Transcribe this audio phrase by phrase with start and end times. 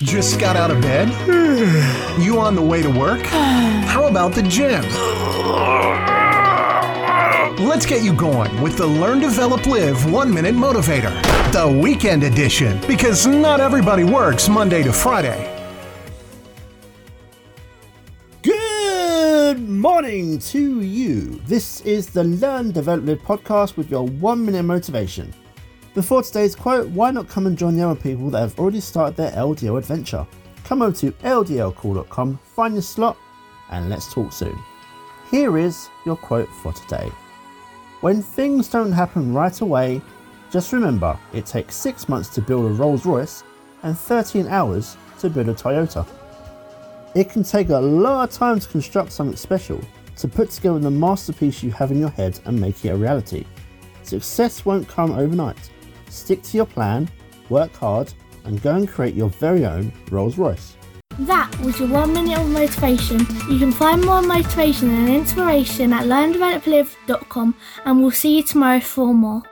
[0.00, 1.08] Just got out of bed?
[2.20, 3.22] You on the way to work?
[3.22, 4.82] How about the gym?
[7.66, 11.10] Let's get you going with the Learn, Develop, Live One Minute Motivator,
[11.50, 15.50] the weekend edition, because not everybody works Monday to Friday.
[18.42, 21.40] Good morning to you.
[21.46, 25.32] This is the Learn, Develop, Live podcast with your one minute motivation.
[25.96, 29.16] Before today's quote, why not come and join the other people that have already started
[29.16, 30.26] their LDL adventure?
[30.62, 33.16] Come over to ldlcall.com, find your slot,
[33.70, 34.58] and let's talk soon.
[35.30, 37.10] Here is your quote for today.
[38.02, 40.02] When things don't happen right away,
[40.50, 43.42] just remember it takes 6 months to build a Rolls Royce
[43.82, 46.06] and 13 hours to build a Toyota.
[47.14, 49.80] It can take a lot of time to construct something special,
[50.16, 53.46] to put together the masterpiece you have in your head and make it a reality.
[54.02, 55.70] Success won't come overnight
[56.08, 57.08] stick to your plan,
[57.48, 58.12] work hard,
[58.44, 60.76] and go and create your very own Rolls Royce.
[61.20, 63.20] That was your one minute of motivation.
[63.48, 69.14] You can find more motivation and inspiration at learndeveloplive.com and we'll see you tomorrow for
[69.14, 69.42] more.